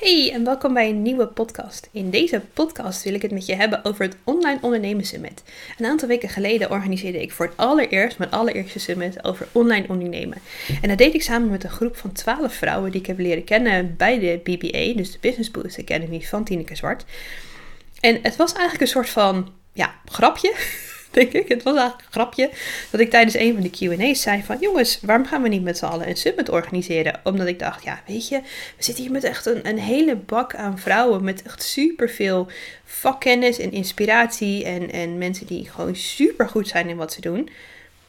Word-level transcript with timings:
Hey 0.00 0.32
en 0.32 0.44
welkom 0.44 0.74
bij 0.74 0.88
een 0.88 1.02
nieuwe 1.02 1.26
podcast. 1.26 1.88
In 1.92 2.10
deze 2.10 2.42
podcast 2.52 3.02
wil 3.02 3.14
ik 3.14 3.22
het 3.22 3.30
met 3.30 3.46
je 3.46 3.54
hebben 3.54 3.84
over 3.84 4.04
het 4.04 4.16
Online 4.24 4.58
Ondernemen 4.60 5.04
Summit. 5.04 5.42
Een 5.78 5.86
aantal 5.86 6.08
weken 6.08 6.28
geleden 6.28 6.70
organiseerde 6.70 7.22
ik 7.22 7.32
voor 7.32 7.46
het 7.46 7.56
allereerst 7.56 8.18
mijn 8.18 8.30
allereerste 8.30 8.78
summit 8.78 9.24
over 9.24 9.48
online 9.52 9.88
ondernemen. 9.88 10.38
En 10.82 10.88
dat 10.88 10.98
deed 10.98 11.14
ik 11.14 11.22
samen 11.22 11.50
met 11.50 11.64
een 11.64 11.70
groep 11.70 11.96
van 11.96 12.12
12 12.12 12.54
vrouwen 12.54 12.90
die 12.90 13.00
ik 13.00 13.06
heb 13.06 13.18
leren 13.18 13.44
kennen 13.44 13.94
bij 13.96 14.18
de 14.18 14.40
BBA, 14.44 14.96
dus 14.96 15.12
de 15.12 15.18
Business 15.20 15.50
Boost 15.50 15.78
Academy 15.78 16.20
van 16.20 16.44
Tineke 16.44 16.76
Zwart. 16.76 17.04
En 18.00 18.18
het 18.22 18.36
was 18.36 18.52
eigenlijk 18.52 18.80
een 18.80 18.88
soort 18.88 19.10
van 19.10 19.52
ja, 19.72 19.94
grapje. 20.04 20.54
denk 21.18 21.32
ik. 21.32 21.48
Het 21.48 21.62
was 21.62 21.76
eigenlijk 21.76 22.06
een 22.06 22.12
grapje 22.12 22.50
dat 22.90 23.00
ik 23.00 23.10
tijdens 23.10 23.34
een 23.34 23.52
van 23.52 23.62
de 23.62 23.70
Q&A's 23.70 24.22
zei 24.22 24.42
van... 24.42 24.56
Jongens, 24.60 24.98
waarom 25.02 25.26
gaan 25.26 25.42
we 25.42 25.48
niet 25.48 25.62
met 25.62 25.78
z'n 25.78 25.84
allen 25.84 26.08
een 26.08 26.16
summit 26.16 26.48
organiseren? 26.48 27.20
Omdat 27.24 27.46
ik 27.46 27.58
dacht, 27.58 27.84
ja, 27.84 28.02
weet 28.06 28.28
je, 28.28 28.40
we 28.76 28.84
zitten 28.84 29.04
hier 29.04 29.12
met 29.12 29.24
echt 29.24 29.46
een, 29.46 29.68
een 29.68 29.78
hele 29.78 30.16
bak 30.16 30.54
aan 30.54 30.78
vrouwen... 30.78 31.24
met 31.24 31.42
echt 31.42 31.62
superveel 31.62 32.48
vakkennis 32.84 33.58
en 33.58 33.72
inspiratie... 33.72 34.64
En, 34.64 34.92
en 34.92 35.18
mensen 35.18 35.46
die 35.46 35.70
gewoon 35.70 35.96
super 35.96 36.48
goed 36.48 36.68
zijn 36.68 36.88
in 36.88 36.96
wat 36.96 37.12
ze 37.12 37.20
doen. 37.20 37.48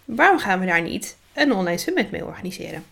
Waarom 0.05 0.39
gaan 0.39 0.59
we 0.59 0.65
daar 0.65 0.81
niet 0.81 1.15
een 1.33 1.53
online 1.53 1.77
summit 1.77 2.11
mee 2.11 2.25
organiseren? 2.25 2.83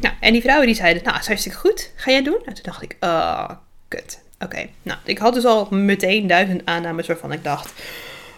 Nou, 0.00 0.14
en 0.20 0.32
die 0.32 0.42
vrouwen 0.42 0.66
die 0.66 0.76
zeiden, 0.76 1.02
nou, 1.02 1.18
is 1.18 1.26
hartstikke 1.26 1.58
goed. 1.58 1.90
Ga 1.96 2.10
jij 2.10 2.22
doen? 2.22 2.38
En 2.44 2.54
toen 2.54 2.62
dacht 2.62 2.82
ik, 2.82 2.96
oh, 3.00 3.50
kut. 3.88 4.20
Oké, 4.38 4.68
nou, 4.82 4.98
ik 5.04 5.18
had 5.18 5.34
dus 5.34 5.44
al 5.44 5.68
meteen 5.70 6.26
duizend 6.26 6.62
aannames 6.64 7.06
waarvan 7.06 7.32
ik 7.32 7.44
dacht 7.44 7.72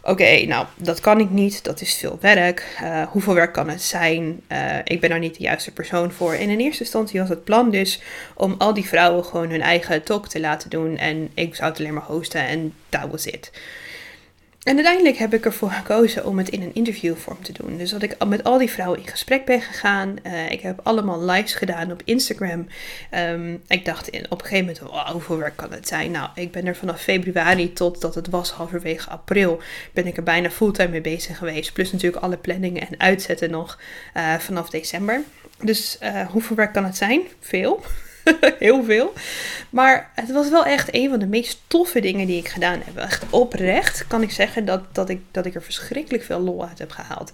Oké, 0.05 0.45
nou, 0.47 0.66
dat 0.77 1.01
kan 1.01 1.20
ik 1.20 1.30
niet. 1.30 1.65
Dat 1.65 1.80
is 1.80 1.95
veel 1.95 2.19
werk. 2.20 2.79
Uh, 2.83 3.06
hoeveel 3.06 3.34
werk 3.34 3.52
kan 3.52 3.69
het 3.69 3.83
zijn? 3.83 4.41
Uh, 4.52 4.77
ik 4.84 5.01
ben 5.01 5.10
daar 5.10 5.19
niet 5.19 5.37
de 5.37 5.43
juiste 5.43 5.73
persoon 5.73 6.12
voor. 6.12 6.33
En 6.33 6.48
in 6.48 6.60
eerste 6.60 6.83
instantie 6.83 7.20
was 7.20 7.29
het 7.29 7.45
plan 7.45 7.70
dus 7.70 8.01
om 8.34 8.55
al 8.59 8.74
die 8.74 8.87
vrouwen 8.87 9.24
gewoon 9.24 9.51
hun 9.51 9.62
eigen 9.62 10.02
talk 10.02 10.29
te 10.29 10.41
laten 10.41 10.70
doen. 10.70 10.96
En 10.96 11.30
ik 11.34 11.55
zou 11.55 11.70
het 11.70 11.79
alleen 11.80 11.95
maar 11.95 12.02
hosten 12.02 12.46
en 12.46 12.74
dat 12.88 13.10
was 13.10 13.27
it. 13.27 13.51
En 14.63 14.74
uiteindelijk 14.74 15.16
heb 15.16 15.35
ik 15.35 15.45
ervoor 15.45 15.71
gekozen 15.71 16.27
om 16.27 16.38
het 16.38 16.49
in 16.49 16.63
een 16.63 16.74
interviewvorm 16.74 17.43
te 17.43 17.52
doen. 17.52 17.77
Dus 17.77 17.91
dat 17.91 18.02
ik 18.02 18.24
met 18.24 18.45
al 18.45 18.59
die 18.59 18.71
vrouwen 18.71 18.99
in 18.99 19.07
gesprek 19.07 19.45
ben 19.45 19.60
gegaan. 19.60 20.16
Uh, 20.27 20.51
ik 20.51 20.60
heb 20.60 20.80
allemaal 20.82 21.24
lives 21.24 21.55
gedaan 21.55 21.93
op 21.93 22.02
Instagram. 22.05 22.66
Um, 23.15 23.63
ik 23.66 23.85
dacht 23.85 24.09
in, 24.09 24.24
op 24.29 24.40
een 24.40 24.46
gegeven 24.46 24.77
moment, 24.80 25.10
hoeveel 25.13 25.38
werk 25.38 25.57
kan 25.57 25.73
het 25.73 25.88
zijn? 25.88 26.10
Nou, 26.10 26.29
ik 26.35 26.52
ben 26.52 26.66
er 26.66 26.77
vanaf 26.77 27.01
februari 27.01 27.73
tot 27.73 28.01
dat 28.01 28.15
het 28.15 28.29
was 28.29 28.51
halverwege 28.51 29.10
april, 29.10 29.60
ben 29.93 30.07
ik 30.07 30.16
er 30.16 30.23
bijna 30.23 30.51
fulltime 30.51 30.88
mee 30.88 31.01
bezig 31.01 31.38
geweest. 31.38 31.73
Plus 31.73 31.93
natuurlijk 31.93 32.23
alle 32.23 32.37
planningen 32.37 32.88
en 32.88 33.01
uitzetten 33.01 33.51
nog 33.51 33.79
uh, 34.16 34.35
vanaf 34.35 34.71
december. 34.71 35.21
Dus 35.60 35.99
uh, 36.02 36.27
hoeveel 36.27 36.57
werk 36.57 36.73
kan 36.73 36.85
het 36.85 36.96
zijn? 36.96 37.23
Veel. 37.40 37.83
heel 38.59 38.84
veel. 38.84 39.12
Maar 39.70 40.10
het 40.15 40.32
was 40.32 40.51
wel 40.51 40.65
echt 40.65 40.95
een 40.95 41.10
van 41.10 41.18
de 41.18 41.26
meest 41.26 41.60
toffe 41.66 42.01
dingen 42.01 42.26
die 42.26 42.38
ik 42.38 42.48
gedaan 42.48 42.82
heb. 42.84 42.96
Echt 42.96 43.24
oprecht 43.30 44.06
kan 44.06 44.23
ik 44.23 44.30
zeggen 44.30 44.65
dat, 44.65 44.95
dat, 44.95 45.09
ik, 45.09 45.20
dat 45.30 45.46
ik 45.46 45.54
er 45.54 45.62
verschrikkelijk 45.62 46.24
veel 46.24 46.40
lol 46.40 46.66
uit 46.66 46.78
heb 46.78 46.90
gehaald. 46.90 47.32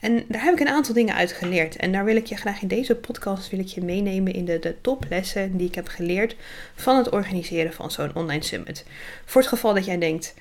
En 0.00 0.24
daar 0.28 0.42
heb 0.42 0.54
ik 0.54 0.60
een 0.60 0.68
aantal 0.68 0.94
dingen 0.94 1.14
uit 1.14 1.32
geleerd. 1.32 1.76
En 1.76 1.92
daar 1.92 2.04
wil 2.04 2.16
ik 2.16 2.26
je 2.26 2.36
graag 2.36 2.62
in 2.62 2.68
deze 2.68 2.94
podcast 2.94 3.50
wil 3.50 3.60
ik 3.60 3.66
je 3.66 3.84
meenemen 3.84 4.32
in 4.32 4.44
de, 4.44 4.58
de 4.58 4.74
toplessen 4.80 5.56
die 5.56 5.68
ik 5.68 5.74
heb 5.74 5.88
geleerd 5.88 6.36
van 6.74 6.96
het 6.96 7.08
organiseren 7.08 7.72
van 7.72 7.90
zo'n 7.90 8.14
online 8.14 8.44
summit. 8.44 8.84
Voor 9.24 9.40
het 9.40 9.50
geval 9.50 9.74
dat 9.74 9.84
jij 9.84 9.98
denkt, 9.98 10.34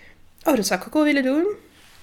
oh 0.43 0.55
dat 0.55 0.65
zou 0.65 0.79
ik 0.79 0.87
ook 0.87 0.93
wel 0.93 1.03
willen 1.03 1.23
doen 1.23 1.47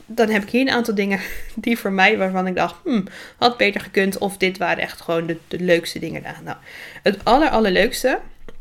dan 0.07 0.29
heb 0.29 0.43
ik 0.43 0.51
hier 0.51 0.61
een 0.61 0.71
aantal 0.71 0.95
dingen 0.95 1.21
die 1.55 1.79
voor 1.79 1.93
mij, 1.93 2.19
waarvan 2.19 2.47
ik 2.47 2.55
dacht, 2.55 2.75
hmm, 2.85 3.05
had 3.37 3.57
beter 3.57 3.81
gekund. 3.81 4.19
Of 4.19 4.37
dit 4.37 4.59
waren 4.59 4.83
echt 4.83 5.01
gewoon 5.01 5.27
de, 5.27 5.37
de 5.49 5.61
leukste 5.61 5.99
dingen 5.99 6.23
daar. 6.23 6.41
Nou, 6.45 6.57
het 7.03 7.25
aller, 7.25 7.49
allerleukste 7.49 8.19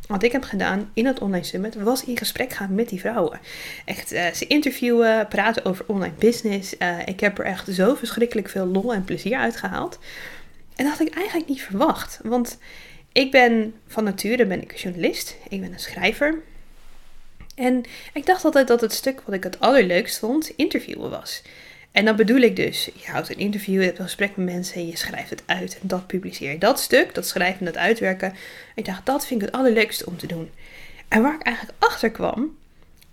wat 0.07 0.23
ik 0.23 0.31
heb 0.31 0.43
gedaan 0.43 0.91
in 0.93 1.05
het 1.05 1.19
online 1.19 1.43
summit 1.43 1.75
was 1.75 2.05
in 2.05 2.17
gesprek 2.17 2.53
gaan 2.53 2.75
met 2.75 2.89
die 2.89 2.99
vrouwen. 2.99 3.39
Echt 3.85 4.13
uh, 4.13 4.31
ze 4.31 4.47
interviewen, 4.47 5.27
praten 5.27 5.65
over 5.65 5.85
online 5.87 6.13
business. 6.19 6.75
Uh, 6.79 6.97
ik 7.05 7.19
heb 7.19 7.39
er 7.39 7.45
echt 7.45 7.67
zo 7.73 7.95
verschrikkelijk 7.95 8.49
veel 8.49 8.65
lol 8.65 8.93
en 8.93 9.03
plezier 9.03 9.37
uit 9.37 9.55
gehaald. 9.55 9.99
En 10.75 10.85
dat 10.85 10.97
had 10.97 11.07
ik 11.07 11.15
eigenlijk 11.15 11.49
niet 11.49 11.61
verwacht. 11.61 12.19
Want 12.23 12.57
ik 13.11 13.31
ben 13.31 13.73
van 13.87 14.03
nature 14.03 14.45
ben 14.45 14.61
ik 14.61 14.77
journalist. 14.77 15.37
Ik 15.49 15.61
ben 15.61 15.73
een 15.73 15.79
schrijver. 15.79 16.41
En 17.55 17.83
ik 18.13 18.25
dacht 18.25 18.45
altijd 18.45 18.67
dat 18.67 18.81
het 18.81 18.93
stuk 18.93 19.21
wat 19.21 19.35
ik 19.35 19.43
het 19.43 19.59
allerleukst 19.59 20.19
vond 20.19 20.51
interviewen 20.55 21.09
was. 21.09 21.41
En 21.91 22.05
dan 22.05 22.15
bedoel 22.15 22.41
ik 22.41 22.55
dus, 22.55 22.89
je 22.93 23.11
houdt 23.11 23.29
een 23.29 23.37
interview, 23.37 23.79
je 23.79 23.85
hebt 23.85 23.97
een 23.97 24.03
gesprek 24.03 24.35
met 24.35 24.45
mensen 24.45 24.75
en 24.75 24.87
je 24.87 24.97
schrijft 24.97 25.29
het 25.29 25.43
uit 25.45 25.79
en 25.81 25.87
dat 25.87 26.07
publiceer 26.07 26.51
je. 26.51 26.57
Dat 26.57 26.79
stuk, 26.79 27.15
dat 27.15 27.27
schrijven 27.27 27.59
en 27.59 27.65
dat 27.65 27.77
uitwerken, 27.77 28.33
ik 28.75 28.85
dacht 28.85 29.05
dat 29.05 29.25
vind 29.25 29.41
ik 29.41 29.47
het 29.47 29.55
allerleukste 29.55 30.05
om 30.05 30.17
te 30.17 30.27
doen. 30.27 30.51
En 31.07 31.21
waar 31.21 31.35
ik 31.35 31.41
eigenlijk 31.41 31.77
achter 31.83 32.11
kwam, 32.11 32.57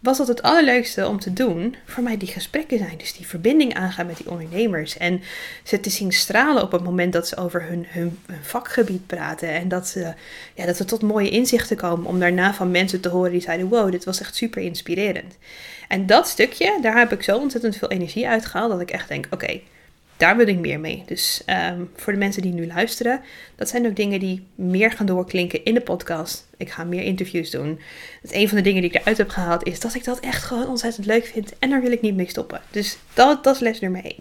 was 0.02 0.18
dat 0.18 0.28
het 0.28 0.42
allerleukste 0.42 1.08
om 1.08 1.20
te 1.20 1.32
doen 1.32 1.76
voor 1.84 2.02
mij 2.02 2.16
die 2.16 2.28
gesprekken 2.28 2.78
zijn. 2.78 2.98
Dus 2.98 3.12
die 3.12 3.26
verbinding 3.26 3.74
aangaan 3.74 4.06
met 4.06 4.16
die 4.16 4.30
ondernemers. 4.30 4.96
En 4.96 5.22
ze 5.62 5.80
te 5.80 5.90
zien 5.90 6.12
stralen 6.12 6.62
op 6.62 6.72
het 6.72 6.82
moment 6.82 7.12
dat 7.12 7.28
ze 7.28 7.36
over 7.36 7.62
hun, 7.62 7.86
hun, 7.88 8.18
vakgebied 8.42 9.06
praten. 9.06 9.48
En 9.48 9.68
dat 9.68 9.88
ze, 9.88 10.12
ja, 10.54 10.66
dat 10.66 10.76
ze 10.76 10.84
tot 10.84 11.02
mooie 11.02 11.30
inzichten 11.30 11.76
komen 11.76 12.06
om 12.06 12.20
daarna 12.20 12.54
van 12.54 12.70
mensen 12.70 13.00
te 13.00 13.08
horen 13.08 13.32
die 13.32 13.40
zeiden: 13.40 13.68
Wow, 13.68 13.90
dit 13.90 14.04
was 14.04 14.20
echt 14.20 14.36
super 14.36 14.62
inspirerend. 14.62 15.36
En 15.88 16.06
dat 16.06 16.28
stukje, 16.28 16.78
daar 16.80 16.98
heb 16.98 17.12
ik 17.12 17.22
zo 17.22 17.38
ontzettend 17.38 17.76
veel 17.76 17.90
energie 17.90 18.28
uit 18.28 18.46
gehaald 18.46 18.70
dat 18.70 18.80
ik 18.80 18.90
echt 18.90 19.08
denk: 19.08 19.26
Oké, 19.30 19.60
daar 20.22 20.36
wil 20.36 20.48
ik 20.48 20.58
meer 20.58 20.80
mee. 20.80 21.02
Dus 21.06 21.42
um, 21.46 21.90
voor 21.96 22.12
de 22.12 22.18
mensen 22.18 22.42
die 22.42 22.52
nu 22.52 22.66
luisteren, 22.66 23.20
dat 23.56 23.68
zijn 23.68 23.86
ook 23.86 23.96
dingen 23.96 24.20
die 24.20 24.46
meer 24.54 24.90
gaan 24.90 25.06
doorklinken 25.06 25.64
in 25.64 25.74
de 25.74 25.80
podcast. 25.80 26.46
Ik 26.56 26.70
ga 26.70 26.84
meer 26.84 27.02
interviews 27.02 27.50
doen. 27.50 27.80
Dus 28.22 28.32
een 28.32 28.48
van 28.48 28.56
de 28.56 28.62
dingen 28.62 28.82
die 28.82 28.90
ik 28.90 29.00
eruit 29.00 29.18
heb 29.18 29.28
gehaald 29.28 29.66
is 29.66 29.80
dat 29.80 29.94
ik 29.94 30.04
dat 30.04 30.20
echt 30.20 30.42
gewoon 30.42 30.68
ontzettend 30.68 31.06
leuk 31.06 31.26
vind. 31.26 31.58
En 31.58 31.70
daar 31.70 31.80
wil 31.80 31.92
ik 31.92 32.00
niet 32.00 32.14
mee 32.14 32.28
stoppen. 32.28 32.60
Dus 32.70 32.98
dat, 33.14 33.44
dat 33.44 33.54
is 33.54 33.60
les 33.60 33.80
nummer 33.80 34.04
1. 34.04 34.14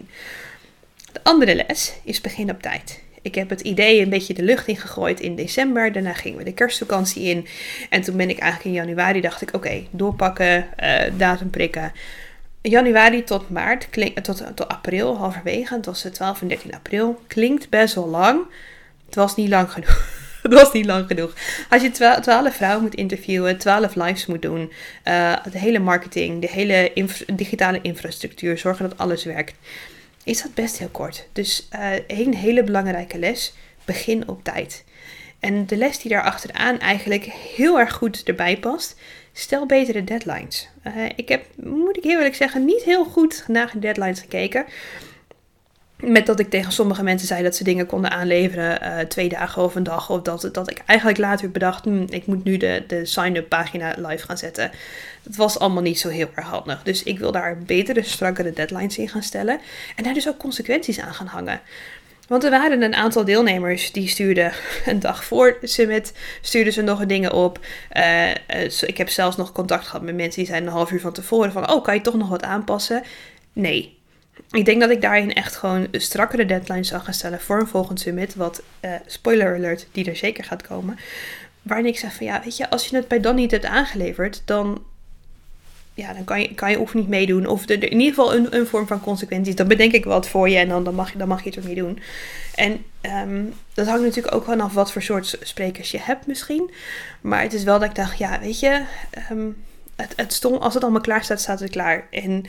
De 1.12 1.20
andere 1.22 1.54
les 1.54 1.92
is 2.04 2.20
begin 2.20 2.50
op 2.50 2.62
tijd. 2.62 3.02
Ik 3.22 3.34
heb 3.34 3.50
het 3.50 3.60
idee 3.60 4.00
een 4.00 4.10
beetje 4.10 4.34
de 4.34 4.42
lucht 4.42 4.66
ingegooid 4.66 5.20
in 5.20 5.36
december. 5.36 5.92
Daarna 5.92 6.12
gingen 6.12 6.38
we 6.38 6.44
de 6.44 6.54
kerstvakantie 6.54 7.22
in. 7.22 7.46
En 7.90 8.02
toen 8.02 8.16
ben 8.16 8.30
ik 8.30 8.38
eigenlijk 8.38 8.76
in 8.76 8.82
januari, 8.84 9.20
dacht 9.20 9.42
ik, 9.42 9.54
oké, 9.54 9.82
doorpakken, 9.90 10.66
uh, 10.82 11.00
datum 11.16 11.50
prikken 11.50 11.92
januari 12.62 13.24
tot 13.24 13.50
maart, 13.50 13.90
klink, 13.90 14.18
tot, 14.18 14.42
tot 14.54 14.68
april, 14.68 15.16
halverwege, 15.16 15.74
het 15.74 15.86
was 15.86 16.06
12 16.12 16.40
en 16.40 16.48
13 16.48 16.74
april, 16.74 17.22
klinkt 17.26 17.68
best 17.68 17.94
wel 17.94 18.08
lang. 18.08 18.40
Het 19.06 19.14
was 19.14 19.36
niet 19.36 19.48
lang 19.48 19.70
genoeg. 19.72 20.20
het 20.42 20.52
was 20.52 20.72
niet 20.72 20.86
lang 20.86 21.06
genoeg. 21.06 21.34
Als 21.70 21.82
je 21.82 21.90
12 21.90 22.54
vrouwen 22.54 22.82
moet 22.82 22.94
interviewen, 22.94 23.58
12 23.58 23.94
lives 23.94 24.26
moet 24.26 24.42
doen, 24.42 24.72
uh, 25.04 25.36
de 25.50 25.58
hele 25.58 25.78
marketing, 25.78 26.40
de 26.40 26.48
hele 26.48 26.92
digitale 27.34 27.78
infrastructuur, 27.82 28.58
zorgen 28.58 28.88
dat 28.88 28.98
alles 28.98 29.24
werkt, 29.24 29.54
is 30.24 30.42
dat 30.42 30.54
best 30.54 30.78
heel 30.78 30.88
kort. 30.88 31.26
Dus 31.32 31.68
uh, 31.74 31.92
een 32.06 32.34
hele 32.34 32.64
belangrijke 32.64 33.18
les, 33.18 33.54
begin 33.84 34.28
op 34.28 34.44
tijd. 34.44 34.84
En 35.42 35.66
de 35.66 35.76
les 35.76 35.98
die 35.98 36.10
daar 36.10 36.22
achteraan 36.22 36.78
eigenlijk 36.78 37.24
heel 37.24 37.78
erg 37.78 37.92
goed 37.92 38.22
erbij 38.22 38.58
past, 38.58 38.96
Stel 39.32 39.66
betere 39.66 40.04
deadlines. 40.04 40.68
Uh, 40.86 41.04
ik 41.16 41.28
heb, 41.28 41.44
moet 41.56 41.96
ik 41.96 42.02
heel 42.02 42.16
eerlijk 42.16 42.34
zeggen, 42.34 42.64
niet 42.64 42.82
heel 42.82 43.04
goed 43.04 43.44
naar 43.48 43.70
de 43.72 43.78
deadlines 43.78 44.20
gekeken. 44.20 44.64
Met 45.96 46.26
dat 46.26 46.40
ik 46.40 46.50
tegen 46.50 46.72
sommige 46.72 47.02
mensen 47.02 47.26
zei 47.26 47.42
dat 47.42 47.56
ze 47.56 47.64
dingen 47.64 47.86
konden 47.86 48.10
aanleveren 48.10 48.82
uh, 48.82 48.98
twee 48.98 49.28
dagen 49.28 49.62
of 49.62 49.74
een 49.74 49.82
dag. 49.82 50.10
Of 50.10 50.22
dat, 50.22 50.48
dat 50.52 50.70
ik 50.70 50.82
eigenlijk 50.86 51.18
later 51.18 51.50
bedacht, 51.50 51.84
hm, 51.84 52.04
ik 52.08 52.26
moet 52.26 52.44
nu 52.44 52.56
de, 52.56 52.84
de 52.86 53.04
sign-up 53.04 53.48
pagina 53.48 53.94
live 53.96 54.26
gaan 54.26 54.38
zetten. 54.38 54.70
Dat 55.22 55.36
was 55.36 55.58
allemaal 55.58 55.82
niet 55.82 55.98
zo 55.98 56.08
heel 56.08 56.30
erg 56.34 56.46
handig. 56.46 56.82
Dus 56.82 57.02
ik 57.02 57.18
wil 57.18 57.32
daar 57.32 57.58
betere, 57.58 58.02
strakkere 58.02 58.52
deadlines 58.52 58.98
in 58.98 59.08
gaan 59.08 59.22
stellen. 59.22 59.60
En 59.96 60.04
daar 60.04 60.14
dus 60.14 60.28
ook 60.28 60.38
consequenties 60.38 61.00
aan 61.00 61.14
gaan 61.14 61.26
hangen. 61.26 61.60
Want 62.32 62.44
er 62.44 62.50
waren 62.50 62.82
een 62.82 62.94
aantal 62.94 63.24
deelnemers 63.24 63.92
die 63.92 64.08
stuurden 64.08 64.52
een 64.86 65.00
dag 65.00 65.24
voor 65.24 65.58
summit, 65.62 66.12
stuurden 66.40 66.72
ze 66.72 66.82
nog 66.82 67.06
dingen 67.06 67.32
op. 67.32 67.58
Uh, 67.96 68.30
ik 68.80 68.98
heb 68.98 69.08
zelfs 69.08 69.36
nog 69.36 69.52
contact 69.52 69.86
gehad 69.86 70.02
met 70.02 70.14
mensen 70.14 70.42
die 70.42 70.50
zijn 70.50 70.66
een 70.66 70.72
half 70.72 70.90
uur 70.90 71.00
van 71.00 71.12
tevoren 71.12 71.52
van, 71.52 71.70
oh, 71.70 71.84
kan 71.84 71.94
je 71.94 72.00
toch 72.00 72.16
nog 72.16 72.28
wat 72.28 72.42
aanpassen? 72.42 73.02
Nee. 73.52 73.98
Ik 74.50 74.64
denk 74.64 74.80
dat 74.80 74.90
ik 74.90 75.00
daarin 75.00 75.34
echt 75.34 75.56
gewoon 75.56 75.88
strakkere 75.92 76.46
deadlines 76.46 76.88
zou 76.88 77.02
gaan 77.02 77.14
stellen 77.14 77.40
voor 77.40 77.60
een 77.60 77.66
volgend 77.66 78.00
summit. 78.00 78.34
Wat, 78.34 78.62
uh, 78.80 78.94
spoiler 79.06 79.54
alert, 79.54 79.86
die 79.92 80.04
er 80.04 80.16
zeker 80.16 80.44
gaat 80.44 80.66
komen. 80.66 80.98
Waarin 81.62 81.86
ik 81.86 81.98
zeg 81.98 82.14
van, 82.14 82.26
ja, 82.26 82.40
weet 82.44 82.56
je, 82.56 82.70
als 82.70 82.86
je 82.86 82.96
het 82.96 83.08
bij 83.08 83.20
dan 83.20 83.34
niet 83.34 83.50
hebt 83.50 83.64
aangeleverd, 83.64 84.42
dan 84.44 84.82
ja, 85.94 86.12
dan 86.12 86.24
kan 86.24 86.40
je, 86.40 86.54
kan 86.54 86.70
je 86.70 86.78
of 86.78 86.94
niet 86.94 87.08
meedoen. 87.08 87.46
Of 87.46 87.66
de, 87.66 87.78
in 87.78 88.00
ieder 88.00 88.14
geval 88.14 88.34
een, 88.34 88.56
een 88.56 88.66
vorm 88.66 88.86
van 88.86 89.00
consequenties. 89.00 89.54
Dan 89.54 89.68
bedenk 89.68 89.92
ik 89.92 90.04
wat 90.04 90.28
voor 90.28 90.48
je 90.48 90.56
en 90.56 90.68
dan, 90.68 90.84
dan, 90.84 90.94
mag, 90.94 91.12
dan 91.12 91.28
mag 91.28 91.42
je 91.42 91.48
het 91.48 91.58
ermee 91.58 91.74
doen. 91.74 91.98
En 92.54 92.84
um, 93.02 93.54
dat 93.74 93.86
hangt 93.86 94.02
natuurlijk 94.02 94.34
ook 94.34 94.44
vanaf 94.44 94.72
wat 94.72 94.92
voor 94.92 95.02
soort 95.02 95.38
sprekers 95.40 95.90
je 95.90 96.00
hebt 96.00 96.26
misschien. 96.26 96.70
Maar 97.20 97.42
het 97.42 97.52
is 97.52 97.64
wel 97.64 97.78
dat 97.78 97.88
ik 97.88 97.94
dacht, 97.94 98.18
ja, 98.18 98.40
weet 98.40 98.60
je, 98.60 98.84
um, 99.30 99.56
het, 99.96 100.36
als 100.60 100.74
het 100.74 100.82
allemaal 100.82 101.00
klaar 101.00 101.24
staat, 101.24 101.40
staat 101.40 101.60
het 101.60 101.70
klaar. 101.70 102.06
En 102.10 102.44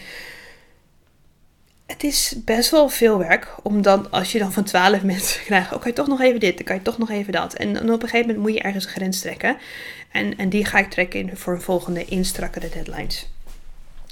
het 1.86 2.04
is 2.04 2.36
best 2.46 2.72
wel 2.72 2.90
veel 2.90 3.18
werk. 3.18 3.56
Omdat 3.64 4.12
als 4.12 4.32
je 4.32 4.40
dan 4.40 4.54
van 4.54 4.64
12 4.64 5.04
mensen 5.04 5.44
krijgt, 5.46 5.74
oh, 5.74 5.80
kan 5.80 5.92
je 5.92 5.98
toch 5.98 6.08
nog 6.08 6.22
even 6.22 6.40
dit, 6.40 6.58
dan 6.58 6.66
kan 6.66 6.76
je 6.76 6.82
toch 6.82 6.98
nog 6.98 7.10
even 7.10 7.34
dat. 7.34 7.54
En 7.54 7.78
op 7.78 8.04
een 8.04 8.10
gegeven 8.10 8.20
moment 8.20 8.38
moet 8.38 8.54
je 8.54 8.62
ergens 8.62 8.86
een 8.86 8.92
grens 8.92 9.20
trekken. 9.20 9.58
En, 10.12 10.38
en 10.38 10.50
die 10.50 10.66
ga 10.66 10.78
ik 10.78 10.90
trekken 10.90 11.20
in, 11.20 11.38
voor 11.38 11.62
volgende 11.62 12.06
instrakkere 12.06 12.70
deadlines. 12.70 13.33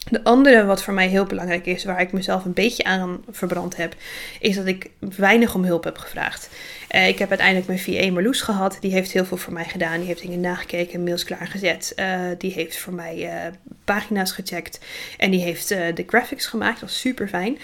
De 0.09 0.23
andere 0.23 0.65
wat 0.65 0.83
voor 0.83 0.93
mij 0.93 1.07
heel 1.07 1.25
belangrijk 1.25 1.65
is, 1.65 1.83
waar 1.83 2.01
ik 2.01 2.11
mezelf 2.11 2.45
een 2.45 2.53
beetje 2.53 2.83
aan 2.83 3.23
verbrand 3.29 3.77
heb, 3.77 3.95
is 4.39 4.55
dat 4.55 4.65
ik 4.65 4.89
weinig 4.99 5.55
om 5.55 5.63
hulp 5.63 5.83
heb 5.83 5.97
gevraagd. 5.97 6.49
Uh, 6.91 7.07
ik 7.07 7.19
heb 7.19 7.29
uiteindelijk 7.29 7.67
mijn 7.67 7.79
VA 7.79 8.11
Marloes 8.11 8.41
gehad. 8.41 8.77
Die 8.79 8.91
heeft 8.91 9.11
heel 9.11 9.25
veel 9.25 9.37
voor 9.37 9.53
mij 9.53 9.65
gedaan. 9.65 9.97
Die 9.97 10.07
heeft 10.07 10.21
dingen 10.21 10.39
nagekeken, 10.39 11.03
mails 11.03 11.23
klaargezet. 11.23 11.93
Uh, 11.95 12.21
die 12.37 12.51
heeft 12.51 12.77
voor 12.77 12.93
mij 12.93 13.17
uh, 13.17 13.51
pagina's 13.83 14.31
gecheckt. 14.31 14.79
En 15.17 15.31
die 15.31 15.41
heeft 15.41 15.67
de 15.67 16.03
graphics 16.07 16.45
gemaakt. 16.45 16.79
Dat 16.79 16.89
was 16.89 16.99
super 16.99 17.27
fijn. 17.27 17.57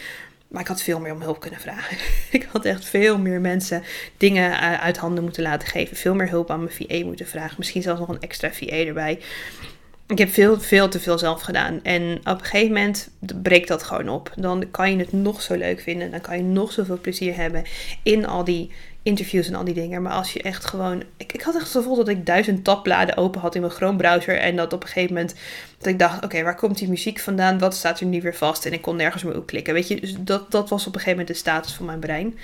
Maar 0.47 0.61
ik 0.61 0.67
had 0.67 0.81
veel 0.81 0.99
meer 0.99 1.13
om 1.13 1.21
hulp 1.21 1.39
kunnen 1.39 1.59
vragen. 1.59 1.97
ik 2.39 2.47
had 2.51 2.65
echt 2.65 2.85
veel 2.85 3.17
meer 3.17 3.41
mensen 3.41 3.83
dingen 4.17 4.59
uit 4.79 4.97
handen 4.97 5.23
moeten 5.23 5.43
laten 5.43 5.67
geven. 5.67 5.97
Veel 5.97 6.15
meer 6.15 6.29
hulp 6.29 6.51
aan 6.51 6.63
mijn 6.63 6.75
VA 6.75 7.05
moeten 7.05 7.27
vragen. 7.27 7.55
Misschien 7.57 7.81
zelfs 7.81 7.99
nog 7.99 8.09
een 8.09 8.21
extra 8.21 8.51
VA 8.51 8.75
erbij 8.75 9.19
ik 10.07 10.17
heb 10.17 10.29
veel, 10.29 10.59
veel 10.59 10.89
te 10.89 10.99
veel 10.99 11.17
zelf 11.17 11.41
gedaan. 11.41 11.79
En 11.83 12.17
op 12.17 12.25
een 12.25 12.45
gegeven 12.45 12.73
moment 12.73 13.09
breekt 13.41 13.67
dat 13.67 13.83
gewoon 13.83 14.09
op. 14.09 14.31
Dan 14.35 14.71
kan 14.71 14.91
je 14.91 14.97
het 14.97 15.11
nog 15.11 15.41
zo 15.41 15.55
leuk 15.55 15.79
vinden. 15.79 16.11
Dan 16.11 16.21
kan 16.21 16.37
je 16.37 16.43
nog 16.43 16.71
zoveel 16.71 16.99
plezier 16.99 17.35
hebben 17.35 17.63
in 18.03 18.27
al 18.27 18.43
die 18.43 18.71
interviews 19.03 19.47
en 19.47 19.55
al 19.55 19.63
die 19.63 19.73
dingen. 19.73 20.01
Maar 20.01 20.11
als 20.11 20.33
je 20.33 20.41
echt 20.41 20.65
gewoon. 20.65 21.03
Ik, 21.17 21.33
ik 21.33 21.41
had 21.41 21.55
echt 21.55 21.63
het 21.63 21.73
gevoel 21.73 21.95
dat 21.95 22.07
ik 22.07 22.25
duizend 22.25 22.63
tabbladen 22.63 23.17
open 23.17 23.41
had 23.41 23.55
in 23.55 23.61
mijn 23.61 23.73
Chrome 23.73 23.97
browser. 23.97 24.37
En 24.37 24.55
dat 24.55 24.73
op 24.73 24.81
een 24.81 24.87
gegeven 24.87 25.13
moment. 25.13 25.35
Dat 25.77 25.87
ik 25.87 25.99
dacht: 25.99 26.23
oké, 26.23 26.43
waar 26.43 26.55
komt 26.55 26.77
die 26.77 26.89
muziek 26.89 27.19
vandaan? 27.19 27.59
Wat 27.59 27.75
staat 27.75 27.99
er 27.99 28.05
nu 28.05 28.21
weer 28.21 28.35
vast? 28.35 28.65
En 28.65 28.73
ik 28.73 28.81
kon 28.81 28.95
nergens 28.95 29.23
meer 29.23 29.37
op 29.37 29.45
klikken. 29.45 29.73
Weet 29.73 29.87
je, 29.87 29.99
dus 29.99 30.15
dat, 30.19 30.51
dat 30.51 30.69
was 30.69 30.87
op 30.87 30.93
een 30.93 30.99
gegeven 30.99 31.19
moment 31.19 31.27
de 31.27 31.33
status 31.33 31.73
van 31.73 31.85
mijn 31.85 31.99
brein. 31.99 32.37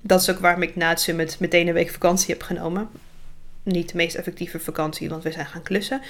Dat 0.00 0.20
is 0.20 0.30
ook 0.30 0.38
waarom 0.38 0.62
ik 0.62 0.76
na 0.76 0.88
het 0.88 1.00
summit 1.00 1.36
meteen 1.40 1.68
een 1.68 1.74
week 1.74 1.90
vakantie 1.90 2.34
heb 2.34 2.42
genomen. 2.42 2.88
Niet 3.62 3.88
de 3.88 3.96
meest 3.96 4.14
effectieve 4.14 4.60
vakantie, 4.60 5.08
want 5.08 5.22
we 5.22 5.32
zijn 5.32 5.46
gaan 5.46 5.62
klussen. 5.62 6.00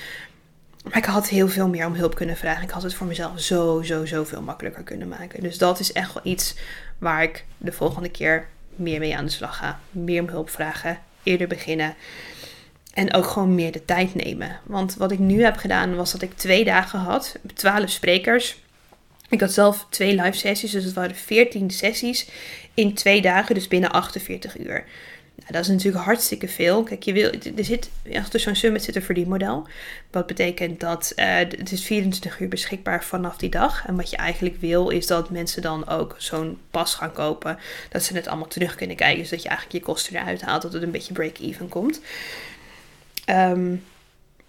Maar 0.84 0.96
ik 0.96 1.04
had 1.04 1.28
heel 1.28 1.48
veel 1.48 1.69
meer 1.69 1.86
om 1.86 1.94
hulp 1.94 2.14
kunnen 2.14 2.36
vragen. 2.36 2.62
Ik 2.62 2.70
had 2.70 2.82
het 2.82 2.94
voor 2.94 3.06
mezelf 3.06 3.40
zo, 3.40 3.82
zo, 3.82 4.04
zo 4.04 4.25
veel 4.25 4.42
makkelijker 4.42 4.82
kunnen 4.82 5.08
maken. 5.08 5.42
Dus 5.42 5.58
dat 5.58 5.81
is 5.81 5.92
echt 5.92 6.12
wel 6.14 6.22
iets 6.32 6.54
waar 6.98 7.22
ik 7.22 7.44
de 7.58 7.72
volgende 7.72 8.10
keer 8.10 8.46
meer 8.76 8.98
mee 8.98 9.16
aan 9.16 9.25
de 9.25 9.31
slag 9.31 9.56
ga. 9.56 9.81
Meer 9.90 10.22
om 10.22 10.28
hulp 10.28 10.50
vragen, 10.50 10.98
eerder 11.22 11.46
beginnen. 11.46 11.94
En 12.94 13.14
ook 13.14 13.26
gewoon 13.26 13.54
meer 13.54 13.72
de 13.72 13.84
tijd 13.84 14.14
nemen. 14.14 14.60
Want 14.64 14.94
wat 14.94 15.12
ik 15.12 15.19
nu 15.19 15.42
heb 15.42 15.56
gedaan 15.56 15.96
was 15.96 16.12
dat 16.12 16.22
ik 16.22 16.34
twee 16.34 16.64
dagen 16.64 16.98
had, 16.98 17.37
twaalf 17.54 17.90
sprekers. 17.90 18.62
Ik 19.28 19.40
had 19.40 19.52
zelf 19.52 19.87
twee 19.90 20.14
live 20.14 20.37
sessies, 20.37 20.70
dus 20.70 20.84
het 20.84 20.94
waren 20.94 21.16
14 21.16 21.70
sessies 21.70 22.28
in 22.75 22.94
twee 22.94 23.22
dagen, 23.22 23.54
dus 23.54 23.69
binnen 23.69 23.90
48 23.90 24.58
uur. 24.58 24.84
Dat 25.50 25.62
is 25.62 25.69
natuurlijk 25.69 26.05
hartstikke 26.05 26.49
veel. 26.49 26.82
Kijk, 26.82 27.02
je 27.02 27.12
wil, 27.12 27.32
er 27.56 27.64
zit, 27.64 27.91
achter 28.12 28.41
zo'n 28.41 28.55
summit 28.55 28.82
zit 28.82 28.96
een 28.96 29.02
verdienmodel. 29.02 29.67
Wat 30.11 30.26
betekent 30.26 30.81
dat 30.81 31.12
uh, 31.17 31.37
het 31.37 31.73
is 31.73 31.85
24 31.85 32.41
uur 32.41 32.49
beschikbaar 32.49 33.05
vanaf 33.05 33.37
die 33.37 33.50
dag. 33.50 33.87
En 33.87 33.96
wat 33.96 34.11
je 34.11 34.17
eigenlijk 34.17 34.61
wil, 34.61 34.88
is 34.88 35.06
dat 35.06 35.31
mensen 35.31 35.62
dan 35.62 35.88
ook 35.88 36.14
zo'n 36.19 36.58
pas 36.70 36.94
gaan 36.94 37.12
kopen. 37.12 37.58
Dat 37.88 38.02
ze 38.02 38.14
het 38.14 38.29
allemaal 38.29 38.49
terug 38.49 38.75
kunnen 38.75 38.96
kijken. 38.96 39.20
Dus 39.20 39.31
dat 39.31 39.43
je 39.43 39.49
eigenlijk 39.49 39.79
je 39.79 39.93
kosten 39.93 40.17
eruit 40.17 40.43
haalt. 40.43 40.62
Dat 40.62 40.73
het 40.73 40.82
een 40.82 40.91
beetje 40.91 41.12
break-even 41.12 41.69
komt. 41.69 42.00
Um, 43.31 43.82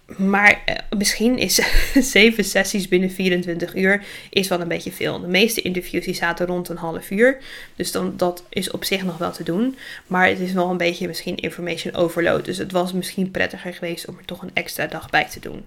maar 0.06 0.62
eh, 0.64 0.76
misschien 0.98 1.38
is 1.38 1.60
zeven 2.14 2.44
sessies 2.44 2.88
binnen 2.88 3.10
24 3.10 3.74
uur 3.74 4.04
is 4.30 4.48
wel 4.48 4.60
een 4.60 4.68
beetje 4.68 4.92
veel. 4.92 5.20
De 5.20 5.26
meeste 5.26 5.62
interviews 5.62 6.04
die 6.04 6.14
zaten 6.14 6.46
rond 6.46 6.68
een 6.68 6.76
half 6.76 7.10
uur. 7.10 7.38
Dus 7.76 7.92
dan, 7.92 8.16
dat 8.16 8.44
is 8.48 8.70
op 8.70 8.84
zich 8.84 9.04
nog 9.04 9.18
wel 9.18 9.32
te 9.32 9.42
doen. 9.42 9.76
Maar 10.06 10.28
het 10.28 10.40
is 10.40 10.52
wel 10.52 10.70
een 10.70 10.76
beetje 10.76 11.06
misschien 11.06 11.36
information 11.36 11.94
overload. 11.94 12.44
Dus 12.44 12.58
het 12.58 12.72
was 12.72 12.92
misschien 12.92 13.30
prettiger 13.30 13.74
geweest 13.74 14.08
om 14.08 14.18
er 14.18 14.24
toch 14.24 14.42
een 14.42 14.50
extra 14.54 14.86
dag 14.86 15.10
bij 15.10 15.24
te 15.24 15.40
doen. 15.40 15.64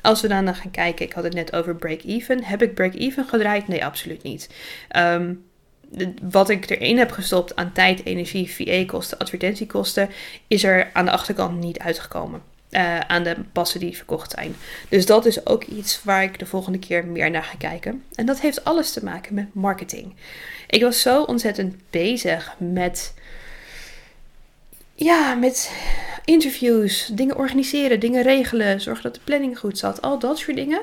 Als 0.00 0.20
we 0.20 0.28
dan 0.28 0.54
gaan 0.54 0.70
kijken, 0.70 1.06
ik 1.06 1.12
had 1.12 1.24
het 1.24 1.34
net 1.34 1.52
over 1.52 1.76
break-even. 1.76 2.44
Heb 2.44 2.62
ik 2.62 2.74
break-even 2.74 3.24
gedraaid? 3.24 3.68
Nee, 3.68 3.84
absoluut 3.84 4.22
niet. 4.22 4.48
Um, 4.96 5.44
wat 6.22 6.48
ik 6.48 6.70
erin 6.70 6.98
heb 6.98 7.10
gestopt 7.10 7.56
aan 7.56 7.72
tijd, 7.72 8.04
energie, 8.04 8.50
VA-kosten, 8.50 9.18
advertentiekosten, 9.18 10.10
is 10.46 10.64
er 10.64 10.90
aan 10.92 11.04
de 11.04 11.10
achterkant 11.10 11.60
niet 11.60 11.78
uitgekomen. 11.78 12.42
Uh, 12.70 13.00
aan 13.00 13.22
de 13.22 13.36
passen 13.52 13.80
die 13.80 13.96
verkocht 13.96 14.30
zijn. 14.30 14.56
Dus 14.88 15.06
dat 15.06 15.26
is 15.26 15.46
ook 15.46 15.64
iets 15.64 16.04
waar 16.04 16.22
ik 16.22 16.38
de 16.38 16.46
volgende 16.46 16.78
keer 16.78 17.06
meer 17.06 17.30
naar 17.30 17.44
ga 17.44 17.56
kijken. 17.58 18.04
En 18.14 18.26
dat 18.26 18.40
heeft 18.40 18.64
alles 18.64 18.92
te 18.92 19.04
maken 19.04 19.34
met 19.34 19.54
marketing. 19.54 20.14
Ik 20.66 20.82
was 20.82 21.00
zo 21.00 21.22
ontzettend 21.22 21.76
bezig 21.90 22.54
met. 22.58 23.14
Ja, 24.94 25.34
met 25.34 25.72
interviews, 26.24 27.10
dingen 27.12 27.36
organiseren, 27.36 28.00
dingen 28.00 28.22
regelen, 28.22 28.80
zorgen 28.80 29.02
dat 29.02 29.14
de 29.14 29.20
planning 29.24 29.58
goed 29.58 29.78
zat, 29.78 30.02
al 30.02 30.18
dat 30.18 30.38
soort 30.38 30.56
dingen. 30.56 30.82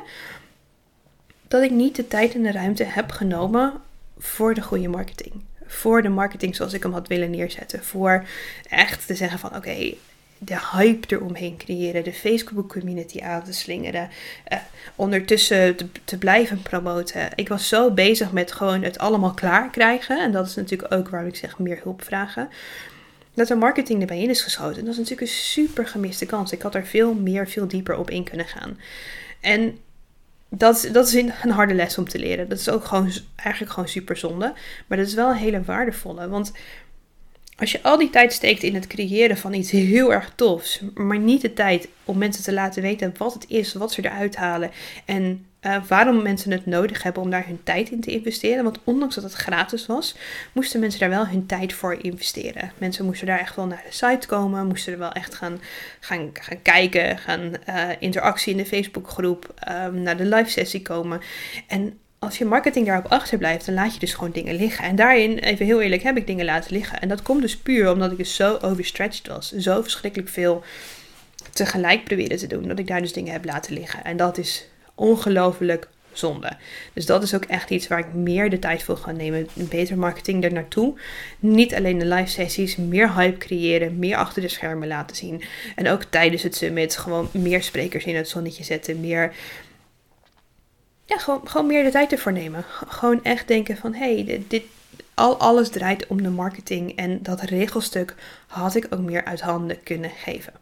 Dat 1.47 1.63
ik 1.63 1.71
niet 1.71 1.95
de 1.95 2.07
tijd 2.07 2.33
en 2.33 2.43
de 2.43 2.51
ruimte 2.51 2.83
heb 2.83 3.11
genomen 3.11 3.73
voor 4.17 4.53
de 4.53 4.61
goede 4.61 4.87
marketing. 4.87 5.33
Voor 5.65 6.01
de 6.01 6.09
marketing 6.09 6.55
zoals 6.55 6.73
ik 6.73 6.83
hem 6.83 6.93
had 6.93 7.07
willen 7.07 7.29
neerzetten. 7.29 7.83
Voor 7.83 8.25
echt 8.69 9.07
te 9.07 9.15
zeggen 9.15 9.39
van 9.39 9.55
oké, 9.55 9.93
de 10.37 10.57
hype 10.71 11.15
eromheen 11.15 11.57
creëren, 11.57 12.03
de 12.03 12.13
Facebook 12.13 12.69
community 12.69 13.21
aan 13.21 13.43
te 13.43 13.53
slingeren, 13.53 14.09
uh, 14.51 14.57
ondertussen 14.95 15.75
te, 16.03 16.17
blijven 16.17 16.61
promoten. 16.61 17.29
Ik 17.35 17.47
was 17.47 17.67
zo 17.67 17.91
bezig 17.91 18.31
met 18.31 18.51
gewoon 18.51 18.83
het 18.83 18.97
allemaal 18.97 19.33
klaar 19.33 19.69
krijgen. 19.69 20.21
En 20.21 20.31
dat 20.31 20.47
is 20.47 20.55
natuurlijk 20.55 20.93
ook 20.93 21.09
waarom 21.09 21.29
ik 21.29 21.35
zeg 21.35 21.59
meer 21.59 21.79
hulp 21.83 22.03
vragen. 22.03 22.49
Dat 23.33 23.49
er 23.49 23.57
marketing 23.57 24.01
erbij 24.01 24.21
in 24.21 24.29
is 24.29 24.41
geschoten. 24.41 24.85
dat 24.85 24.93
is 24.93 24.97
natuurlijk 24.97 25.21
een 25.21 25.37
super 25.37 25.87
gemiste 25.87 26.25
kans. 26.25 26.51
Ik 26.51 26.61
had 26.61 26.75
er 26.75 26.85
veel 26.85 27.13
meer, 27.13 27.47
veel 27.47 27.67
dieper 27.67 27.97
op 27.97 28.09
in 28.09 28.23
kunnen 28.23 28.47
gaan. 28.47 28.79
En 29.39 29.77
dat, 30.49 30.89
dat 30.91 31.07
is 31.07 31.13
een 31.13 31.51
harde 31.51 31.73
les 31.73 31.97
om 31.97 32.07
te 32.07 32.19
leren. 32.19 32.49
Dat 32.49 32.59
is 32.59 32.69
ook 32.69 32.85
gewoon 32.85 33.11
eigenlijk 33.35 33.71
gewoon 33.73 33.89
super 33.89 34.17
zonde. 34.17 34.53
Maar 34.87 34.97
dat 34.97 35.07
is 35.07 35.13
wel 35.13 35.29
een 35.29 35.35
hele 35.35 35.63
waardevolle. 35.63 36.27
Want 36.27 36.51
als 37.57 37.71
je 37.71 37.83
al 37.83 37.97
die 37.97 38.09
tijd 38.09 38.33
steekt 38.33 38.63
in 38.63 38.75
het 38.75 38.87
creëren 38.87 39.37
van 39.37 39.53
iets 39.53 39.71
heel 39.71 40.13
erg 40.13 40.33
tofs, 40.35 40.81
maar 40.93 41.19
niet 41.19 41.41
de 41.41 41.53
tijd 41.53 41.87
om 42.03 42.17
mensen 42.17 42.43
te 42.43 42.53
laten 42.53 42.81
weten 42.81 43.13
wat 43.17 43.33
het 43.33 43.45
is, 43.47 43.73
wat 43.73 43.91
ze 43.91 44.05
eruit 44.05 44.35
halen 44.35 44.71
en 45.05 45.45
uh, 45.61 45.77
waarom 45.87 46.21
mensen 46.21 46.51
het 46.51 46.65
nodig 46.65 47.03
hebben 47.03 47.21
om 47.23 47.29
daar 47.29 47.45
hun 47.45 47.63
tijd 47.63 47.89
in 47.89 48.01
te 48.01 48.11
investeren. 48.11 48.63
Want 48.63 48.79
ondanks 48.83 49.15
dat 49.15 49.23
het 49.23 49.33
gratis 49.33 49.85
was, 49.85 50.15
moesten 50.51 50.79
mensen 50.79 50.99
daar 50.99 51.09
wel 51.09 51.27
hun 51.27 51.45
tijd 51.45 51.73
voor 51.73 51.97
investeren. 52.01 52.71
Mensen 52.77 53.05
moesten 53.05 53.27
daar 53.27 53.39
echt 53.39 53.55
wel 53.55 53.65
naar 53.65 53.83
de 53.85 53.95
site 53.95 54.27
komen, 54.27 54.67
moesten 54.67 54.93
er 54.93 54.99
wel 54.99 55.11
echt 55.11 55.35
gaan, 55.35 55.61
gaan, 55.99 56.29
gaan 56.33 56.61
kijken, 56.61 57.17
gaan 57.17 57.51
uh, 57.69 57.89
interactie 57.99 58.51
in 58.51 58.57
de 58.57 58.65
Facebookgroep, 58.65 59.53
um, 59.69 60.01
naar 60.01 60.17
de 60.17 60.25
live 60.25 60.49
sessie 60.49 60.81
komen. 60.81 61.21
En 61.67 61.99
als 62.25 62.37
je 62.37 62.45
marketing 62.45 62.85
daarop 62.85 63.11
achterblijft, 63.11 63.65
dan 63.65 63.75
laat 63.75 63.93
je 63.93 63.99
dus 63.99 64.13
gewoon 64.13 64.31
dingen 64.31 64.55
liggen. 64.55 64.85
En 64.85 64.95
daarin, 64.95 65.37
even 65.37 65.65
heel 65.65 65.81
eerlijk, 65.81 66.03
heb 66.03 66.17
ik 66.17 66.27
dingen 66.27 66.45
laten 66.45 66.73
liggen. 66.73 67.01
En 67.01 67.07
dat 67.07 67.21
komt 67.21 67.41
dus 67.41 67.57
puur 67.57 67.91
omdat 67.91 68.11
ik 68.11 68.17
dus 68.17 68.35
zo 68.35 68.57
overstretched 68.61 69.27
was. 69.27 69.51
Zo 69.51 69.81
verschrikkelijk 69.81 70.29
veel 70.29 70.63
tegelijk 71.53 72.03
proberen 72.03 72.37
te 72.37 72.47
doen. 72.47 72.67
Dat 72.67 72.79
ik 72.79 72.87
daar 72.87 73.01
dus 73.01 73.13
dingen 73.13 73.31
heb 73.31 73.45
laten 73.45 73.73
liggen. 73.73 74.03
En 74.03 74.17
dat 74.17 74.37
is 74.37 74.67
ongelooflijk 74.95 75.87
zonde. 76.17 76.57
Dus 76.93 77.05
dat 77.05 77.23
is 77.23 77.35
ook 77.35 77.45
echt 77.45 77.69
iets 77.69 77.87
waar 77.87 77.99
ik 77.99 78.13
meer 78.13 78.49
de 78.49 78.59
tijd 78.59 78.83
voor 78.83 78.97
ga 78.97 79.11
nemen. 79.11 79.47
Beter 79.53 79.97
marketing 79.97 80.43
er 80.43 80.53
naartoe. 80.53 80.93
Niet 81.39 81.75
alleen 81.75 81.97
de 81.97 82.05
live 82.05 82.29
sessies, 82.29 82.75
meer 82.75 83.15
hype 83.15 83.37
creëren, 83.37 83.99
meer 83.99 84.15
achter 84.15 84.41
de 84.41 84.47
schermen 84.47 84.87
laten 84.87 85.15
zien. 85.15 85.43
En 85.75 85.89
ook 85.89 86.03
tijdens 86.03 86.43
het 86.43 86.55
summit 86.55 86.97
gewoon 86.97 87.29
meer 87.31 87.63
sprekers 87.63 88.05
in 88.05 88.15
het 88.15 88.29
zonnetje 88.29 88.63
zetten, 88.63 88.99
meer 88.99 89.33
ja, 91.05 91.17
gewoon, 91.17 91.41
gewoon 91.47 91.67
meer 91.67 91.83
de 91.83 91.91
tijd 91.91 92.11
ervoor 92.11 92.31
nemen. 92.31 92.65
Gewoon 92.87 93.23
echt 93.23 93.47
denken 93.47 93.77
van, 93.77 93.93
hé, 93.93 94.23
hey, 94.23 94.43
dit, 94.47 94.63
al 95.13 95.37
alles 95.37 95.69
draait 95.69 96.07
om 96.07 96.21
de 96.21 96.29
marketing. 96.29 96.95
En 96.95 97.23
dat 97.23 97.41
regelstuk 97.41 98.15
had 98.47 98.75
ik 98.75 98.87
ook 98.89 98.99
meer 98.99 99.25
uit 99.25 99.41
handen 99.41 99.83
kunnen 99.83 100.09
geven. 100.09 100.53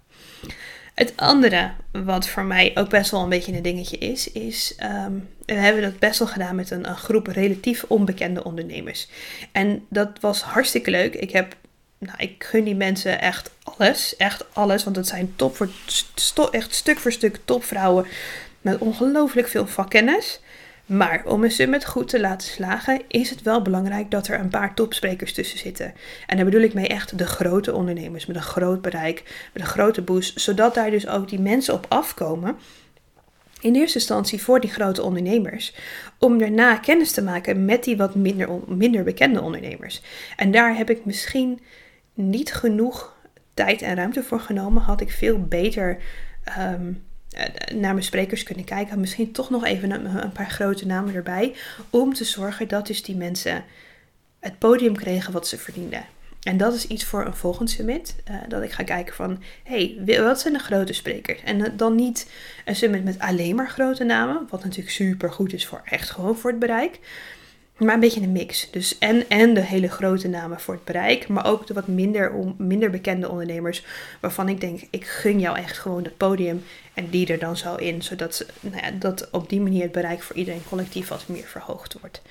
Het 0.93 1.13
andere, 1.15 1.71
wat 1.91 2.27
voor 2.27 2.43
mij 2.43 2.71
ook 2.75 2.89
best 2.89 3.11
wel 3.11 3.21
een 3.21 3.29
beetje 3.29 3.53
een 3.53 3.61
dingetje 3.61 3.97
is, 3.97 4.31
is 4.31 4.75
um, 4.83 5.29
we 5.45 5.53
hebben 5.53 5.81
dat 5.81 5.99
best 5.99 6.19
wel 6.19 6.27
gedaan 6.27 6.55
met 6.55 6.71
een, 6.71 6.89
een, 6.89 6.97
groep 6.97 7.27
relatief 7.27 7.83
onbekende 7.87 8.43
ondernemers. 8.43 9.07
En 9.51 9.85
dat 9.89 10.09
was 10.19 10.41
hartstikke 10.41 10.91
leuk. 10.91 11.15
Ik 11.15 11.31
heb, 11.31 11.55
nou, 11.97 12.17
ik 12.17 12.43
gun 12.43 12.63
die 12.63 12.75
mensen 12.75 13.21
echt 13.21 13.51
alles, 13.63 14.15
echt 14.15 14.45
alles, 14.53 14.83
want 14.83 14.95
het 14.95 15.07
zijn 15.07 15.33
top 15.35 15.55
voor, 15.55 15.69
echt 16.51 16.73
stuk 16.73 16.99
voor 16.99 17.11
stuk 17.11 17.39
topvrouwen 17.45 18.05
met 18.63 18.77
ongelooflijk 18.77 19.47
veel 19.47 19.67
vakkennis. 19.67 20.41
Maar 20.85 21.21
om 21.25 21.43
een 21.43 21.51
summit 21.51 21.85
goed 21.85 22.07
te 22.07 22.19
laten 22.19 22.47
slagen, 22.47 23.01
is 23.07 23.29
het 23.29 23.41
wel 23.41 23.61
belangrijk 23.61 24.11
dat 24.11 24.27
er 24.27 24.39
een 24.39 24.49
paar 24.49 24.73
topsprekers 24.73 25.33
tussen 25.33 25.59
zitten. 25.59 25.93
En 26.27 26.35
daar 26.35 26.45
bedoel 26.45 26.61
ik 26.61 26.73
mee 26.73 26.87
echt 26.87 27.17
de 27.17 27.25
grote 27.25 27.73
ondernemers 27.73 28.25
met 28.25 28.35
een 28.35 28.41
groot 28.41 28.81
bereik, 28.81 29.47
met 29.53 29.63
een 29.63 29.69
grote 29.69 30.01
boost, 30.01 30.41
zodat 30.41 30.73
daar 30.73 30.91
dus 30.91 31.07
ook 31.07 31.29
die 31.29 31.39
mensen 31.39 31.73
op 31.73 31.85
afkomen 31.89 32.57
in 33.63 33.75
eerste 33.75 33.97
instantie 33.97 34.41
voor 34.41 34.59
die 34.59 34.71
grote 34.71 35.03
ondernemers. 35.03 35.75
Om 36.19 36.37
daarna 36.37 36.75
kennis 36.75 37.11
te 37.11 37.23
maken 37.23 37.65
met 37.65 37.83
die 37.83 37.97
wat 37.97 38.15
minder, 38.15 38.49
minder 38.67 39.03
bekende 39.03 39.41
ondernemers. 39.41 40.01
En 40.35 40.51
daar 40.51 40.77
heb 40.77 40.89
ik 40.89 41.05
misschien 41.05 41.61
niet 42.13 42.53
genoeg 42.53 43.15
tijd 43.53 43.81
en 43.81 43.95
ruimte 43.95 44.23
voor 44.23 44.39
genomen. 44.39 44.83
Had 44.83 45.01
ik 45.01 45.11
veel 45.11 45.43
beter 45.43 45.97
ehm, 46.43 46.93
naar 47.73 47.93
mijn 47.93 48.03
sprekers 48.03 48.43
kunnen 48.43 48.65
kijken. 48.65 48.99
Misschien 48.99 49.31
toch 49.31 49.49
nog 49.49 49.65
even 49.65 49.91
een, 49.91 50.31
paar 50.31 50.49
grote 50.49 50.85
namen 50.85 51.15
erbij. 51.15 51.55
Om 51.89 52.13
te 52.13 52.23
zorgen 52.23 52.67
dat 52.67 52.87
dus 52.87 53.03
die 53.03 53.15
mensen 53.15 53.63
het 54.39 54.59
podium 54.59 54.95
kregen 54.95 55.33
wat 55.33 55.47
ze 55.47 55.57
verdienden. 55.57 56.05
En 56.43 56.57
dat 56.57 56.73
is 56.73 56.87
iets 56.87 57.05
voor 57.05 57.25
een 57.25 57.35
volgend 57.35 57.69
summit. 57.69 58.15
Uh, 58.29 58.35
dat 58.47 58.63
ik 58.63 58.71
ga 58.71 58.83
kijken 58.83 59.15
van, 59.15 59.43
hey, 59.63 59.97
wat 60.05 60.39
zijn 60.39 60.53
de 60.53 60.59
grote 60.59 60.93
sprekers? 60.93 61.41
En 61.43 61.73
dan 61.77 61.95
niet 61.95 62.29
een 62.65 62.75
summit 62.75 63.03
met 63.03 63.19
alleen 63.19 63.55
maar 63.55 63.69
grote 63.69 64.03
namen. 64.03 64.47
Wat 64.49 64.63
natuurlijk 64.63 64.95
super 64.95 65.31
goed 65.31 65.53
is 65.53 65.65
voor 65.65 65.81
echt 65.85 66.09
gewoon 66.09 66.37
voor 66.37 66.49
het 66.49 66.59
bereik. 66.59 66.99
Maar 67.77 67.93
een 67.93 67.99
beetje 67.99 68.21
een 68.21 68.31
mix. 68.31 68.71
Dus 68.71 68.97
en, 68.97 69.29
en 69.29 69.53
de 69.53 69.61
hele 69.61 69.89
grote 69.89 70.27
namen 70.27 70.59
voor 70.59 70.73
het 70.73 70.83
bereik. 70.83 71.27
Maar 71.27 71.45
ook 71.45 71.67
de 71.67 71.73
wat 71.73 71.87
minder, 71.87 72.31
minder 72.57 72.89
bekende 72.89 73.29
ondernemers. 73.29 73.85
Waarvan 74.19 74.49
ik 74.49 74.61
denk, 74.61 74.81
ik 74.89 75.05
gun 75.05 75.39
jou 75.39 75.57
echt 75.57 75.77
gewoon 75.77 76.03
het 76.03 76.17
podium. 76.17 76.63
En 76.93 77.09
die 77.09 77.27
er 77.27 77.39
dan 77.39 77.57
zo 77.57 77.75
in. 77.75 78.01
Zodat 78.01 78.45
nou 78.59 78.75
ja, 78.75 78.91
dat 78.91 79.29
op 79.31 79.49
die 79.49 79.61
manier 79.61 79.81
het 79.81 79.91
bereik 79.91 80.23
voor 80.23 80.35
iedereen 80.35 80.63
collectief 80.69 81.07
wat 81.07 81.27
meer 81.27 81.47
verhoogd 81.47 81.95
wordt. 82.01 82.21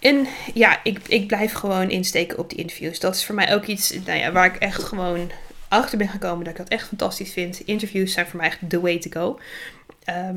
En 0.00 0.26
ja, 0.54 0.80
ik, 0.82 1.00
ik 1.08 1.26
blijf 1.26 1.52
gewoon 1.52 1.90
insteken 1.90 2.38
op 2.38 2.50
die 2.50 2.58
interviews. 2.58 3.00
Dat 3.00 3.14
is 3.14 3.24
voor 3.24 3.34
mij 3.34 3.54
ook 3.54 3.64
iets 3.64 3.94
nou 4.04 4.18
ja, 4.18 4.32
waar 4.32 4.54
ik 4.54 4.56
echt 4.56 4.82
gewoon 4.82 5.30
achter 5.68 5.98
ben 5.98 6.08
gekomen 6.08 6.44
dat 6.44 6.52
ik 6.52 6.58
dat 6.58 6.68
echt 6.68 6.88
fantastisch 6.88 7.32
vind. 7.32 7.60
Interviews 7.60 8.12
zijn 8.12 8.26
voor 8.26 8.38
mij 8.40 8.48
echt 8.48 8.58
the 8.68 8.80
way 8.80 8.98
to 8.98 9.10
go. 9.10 9.40
Ehm, 10.04 10.36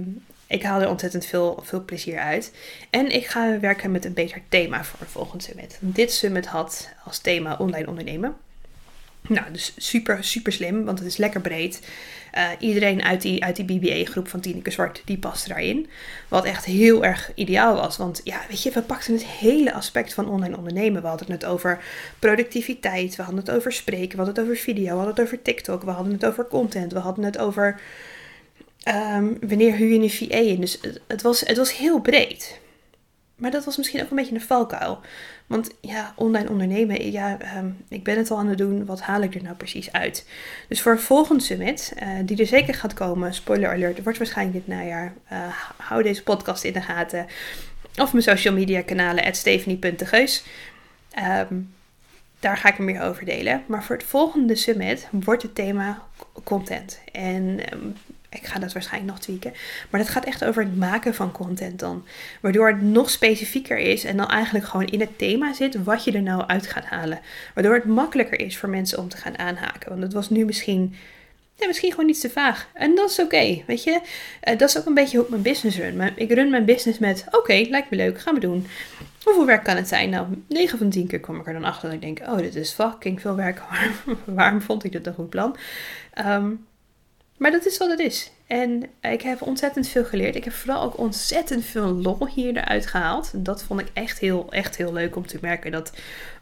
ik 0.52 0.64
haal 0.64 0.82
er 0.82 0.90
ontzettend 0.90 1.26
veel, 1.26 1.60
veel 1.64 1.86
plezier 1.86 2.20
uit. 2.20 2.52
En 2.90 3.12
ik 3.12 3.28
ga 3.28 3.60
werken 3.60 3.92
met 3.92 4.06
een 4.06 4.14
beter 4.14 4.42
thema 4.50 4.84
voor 4.84 5.00
een 5.02 5.08
volgend 5.08 5.44
summit. 5.44 5.78
Dit 5.80 6.12
summit 6.12 6.46
had 6.46 6.90
als 7.06 7.20
thema 7.20 7.56
online 7.60 7.88
ondernemen. 7.88 8.36
Nou, 9.28 9.52
dus 9.52 9.74
super, 9.78 10.24
super 10.24 10.52
slim, 10.52 10.86
want 10.86 11.00
het 11.00 11.08
is 11.08 11.18
lekker 11.18 11.42
breed. 11.42 11.82
Uh, 12.38 12.50
iedereen 12.60 13.04
uit 13.04 13.22
die, 13.22 13.44
uit 13.44 13.56
die 13.56 13.66
BBA-groep 13.66 14.28
van 14.28 14.40
Tineke 14.40 14.72
Zwart, 14.72 15.02
die 15.06 15.18
past 15.18 15.48
daarin. 15.48 15.90
Wat 16.28 16.46
echt 16.46 16.66
heel 16.66 17.04
erg 17.04 17.32
ideaal 17.36 17.76
was. 17.76 17.98
Want 17.98 18.22
ja, 18.24 18.42
weet 18.50 18.64
je, 18.64 18.72
we 18.72 18.82
pakten 18.82 19.14
het 19.14 19.26
hele 19.26 19.74
aspect 19.74 20.14
van 20.14 20.30
online 20.30 20.58
ondernemen. 20.58 21.02
We 21.02 21.08
hadden 21.08 21.32
het 21.32 21.46
over 21.46 21.84
productiviteit, 22.20 23.16
we 23.16 23.24
hadden 23.24 23.42
het 23.42 23.52
over 23.52 23.72
spreken, 23.72 24.18
we 24.18 24.24
hadden 24.24 24.36
het 24.36 24.44
over 24.44 24.56
video, 24.56 24.84
we 24.84 24.90
hadden 24.90 25.14
het 25.14 25.24
over 25.24 25.42
TikTok, 25.42 25.84
we 25.84 25.92
hadden 25.92 26.14
het 26.14 26.26
over 26.26 26.48
content, 26.48 26.94
we 26.94 27.00
hadden 27.00 27.24
het 27.24 27.38
over 27.38 27.80
um, 28.88 29.38
wanneer 29.48 29.80
in. 30.30 30.62
Dus 30.62 30.78
het, 30.82 31.02
het, 31.08 31.22
was, 31.22 31.40
het 31.40 31.58
was 31.58 31.78
heel 31.78 32.00
breed. 32.00 32.60
Maar 33.36 33.52
dat 33.52 33.66
was 33.66 33.78
misschien 33.78 34.02
ook 34.02 34.10
een 34.10 34.16
beetje 34.16 34.36
een 34.36 34.42
valkuil. 34.42 35.00
Want 35.48 35.70
ja, 35.82 36.14
online 36.16 36.50
ondernemen, 36.50 37.12
ja, 37.12 37.40
ehm, 37.40 37.70
ik 37.88 38.04
ben 38.04 38.18
het 38.18 38.32
al 38.32 38.38
aan 38.38 38.48
het 38.48 38.58
doen. 38.58 38.86
Wat 38.86 39.02
haal 39.02 39.22
ik 39.22 39.36
er 39.36 39.44
nou 39.44 39.56
precies 39.56 39.92
uit? 39.92 40.28
Dus 40.68 40.82
voor 40.82 40.92
een 40.92 41.00
volgend 41.00 41.44
summit, 41.44 41.94
uh, 42.04 42.10
die 42.26 42.38
er 42.38 42.46
zeker 42.46 42.74
gaat 42.74 42.94
komen, 42.94 43.34
spoiler 43.34 43.72
alert, 43.72 44.04
wordt 44.04 44.18
waarschijnlijk 44.18 44.66
dit 44.66 44.76
najaar. 44.76 45.14
Uh, 45.32 45.40
hou 45.78 46.04
deze 46.04 46.24
podcast 46.24 46.64
in 46.64 46.74
de 46.74 46.82
gaten. 46.82 47.26
Of 47.96 48.12
mijn 48.12 48.24
social 48.24 48.54
media 48.54 48.82
kanalen, 48.82 49.36
stephanie.tegeus. 49.36 50.44
Um, 51.50 51.74
daar 52.40 52.58
ga 52.58 52.70
ik 52.70 52.78
er 52.78 52.84
meer 52.84 53.02
over 53.02 53.26
delen. 53.26 53.64
Maar 53.68 53.84
voor 53.84 53.96
het 53.96 54.06
volgende 54.06 54.56
summit 54.56 55.08
wordt 55.12 55.42
het 55.44 55.56
thema 55.56 56.02
content. 56.44 57.00
En 57.12 57.60
ik 58.32 58.46
ga 58.46 58.60
dat 58.60 58.74
waarschijnlijk 58.74 59.12
nog 59.12 59.22
tweaken. 59.22 59.54
Maar 59.90 60.00
dat 60.00 60.10
gaat 60.10 60.26
echt 60.26 60.46
over 60.46 60.64
het 60.64 60.78
maken 60.78 61.16
van 61.16 61.32
content 61.32 61.80
dan. 61.80 62.06
Waardoor 62.42 62.68
het 62.68 62.82
nog 62.82 63.10
specifieker 63.10 63.78
is 63.78 64.04
en 64.04 64.18
dan 64.18 64.28
eigenlijk 64.28 64.66
gewoon 64.66 64.88
in 64.88 65.00
het 65.00 65.18
thema 65.18 65.54
zit 65.54 65.84
wat 65.84 66.04
je 66.04 66.12
er 66.12 66.22
nou 66.22 66.44
uit 66.48 66.68
gaat 66.68 66.86
halen. 66.86 67.20
Waardoor 67.54 67.74
het 67.74 67.86
makkelijker 67.86 68.40
is 68.40 68.58
voor 68.58 68.70
mensen 68.70 69.00
om 69.00 69.10
te 69.10 69.18
gaan 69.18 69.38
aanhaken. 69.38 69.90
Want 69.90 70.02
het 70.02 70.14
was 70.14 70.30
nu 70.30 70.46
misschien, 70.46 70.96
ja, 71.56 71.68
misschien 71.68 71.92
gewoon 71.92 72.10
iets 72.10 72.20
te 72.20 72.30
vaag. 72.30 72.68
En 72.74 72.96
dat 72.96 73.10
is 73.10 73.20
oké, 73.20 73.64
weet 73.68 73.84
je. 73.84 73.92
Uh, 73.92 74.58
dat 74.58 74.70
is 74.70 74.78
ook 74.78 74.86
een 74.86 74.94
beetje 74.94 75.18
hoe 75.18 75.26
ik 75.26 75.32
mijn 75.32 75.42
business 75.42 75.78
run. 75.78 76.12
ik 76.16 76.32
run 76.32 76.50
mijn 76.50 76.66
business 76.66 77.00
met, 77.00 77.26
oké, 77.32 77.66
lijkt 77.70 77.90
me 77.90 77.98
leuk, 77.98 78.20
gaan 78.22 78.34
we 78.34 78.40
doen. 78.40 78.68
Hoeveel 79.24 79.46
werk 79.46 79.64
kan 79.64 79.76
het 79.76 79.88
zijn? 79.88 80.10
Nou, 80.10 80.28
9 80.48 80.78
van 80.78 80.90
10 80.90 81.08
keer 81.08 81.20
kom 81.20 81.40
ik 81.40 81.48
er 81.48 81.54
dan 81.54 81.64
achter 81.64 81.84
dat 81.90 81.94
ik 81.94 82.02
denk, 82.02 82.30
oh, 82.30 82.38
dit 82.38 82.56
is 82.56 82.72
fucking 82.72 83.22
veel 83.22 83.36
werk. 83.36 83.62
Waarom 84.26 84.62
vond 84.62 84.84
ik 84.84 84.92
dit 84.92 85.08
een 85.08 85.14
goed 85.14 85.30
plan? 85.30 85.56
Um, 86.26 86.66
maar 87.42 87.52
dat 87.52 87.66
is 87.66 87.78
wat 87.78 87.90
het 87.90 88.00
is. 88.00 88.32
En 88.48 88.84
ik 89.02 89.22
heb 89.22 89.42
ontzettend 89.42 89.88
veel 89.88 90.06
geleerd. 90.06 90.36
Ik 90.36 90.44
heb 90.44 90.54
vooral 90.54 90.84
ook 90.84 90.98
ontzettend 90.98 91.66
veel 91.66 91.94
lol 91.94 92.28
hier 92.28 92.58
eruit 92.58 92.88
gehaald. 92.88 93.32
Dat 93.34 93.64
vond 93.64 93.80
ik 93.80 93.88
echt 93.94 94.20
heel, 94.20 94.52
echt 94.52 94.76
heel 94.76 94.94
leuk 94.94 95.16
om 95.16 95.28
te 95.28 95.38
merken. 95.42 95.72
Dat 95.72 95.92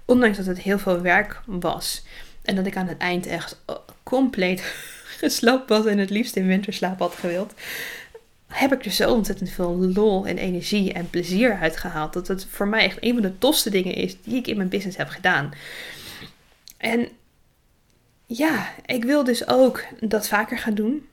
ondanks 0.05 0.37
dat 0.37 0.45
het 0.45 0.59
heel 0.59 0.79
veel 0.79 1.01
werk 1.01 1.41
was. 1.45 2.03
En 2.41 2.55
dat 2.55 2.65
ik 2.65 2.77
aan 2.77 2.87
het 2.87 2.97
eind 2.97 3.25
echt 3.25 3.61
compleet 4.03 4.61
gesloopt 5.19 5.69
was 5.69 5.85
en 5.85 5.97
het 5.97 6.09
liefst 6.09 6.35
in 6.35 6.47
winterslaap 6.47 6.99
had 6.99 7.15
gewild. 7.15 7.53
Heb 8.47 8.73
ik 8.73 8.85
er 8.85 8.91
zo 8.91 9.13
ontzettend 9.13 9.49
veel 9.49 9.91
lol 9.93 10.25
en 10.25 10.37
energie 10.37 10.93
en 10.93 11.09
plezier 11.09 11.57
uit 11.61 11.77
gehaald. 11.77 12.13
Dat 12.13 12.27
het 12.27 12.45
voor 12.49 12.67
mij 12.67 12.83
echt 12.83 12.97
een 12.99 13.13
van 13.13 13.21
de 13.21 13.37
tofste 13.37 13.69
dingen 13.69 13.93
is 13.93 14.15
die 14.23 14.35
ik 14.35 14.47
in 14.47 14.57
mijn 14.57 14.69
business 14.69 14.97
heb 14.97 15.09
gedaan. 15.09 15.53
En 16.77 17.09
ja, 18.31 18.67
ik 18.85 19.03
wil 19.03 19.23
dus 19.23 19.47
ook 19.47 19.83
dat 19.99 20.27
vaker 20.27 20.57
gaan 20.57 20.73
doen. 20.73 21.07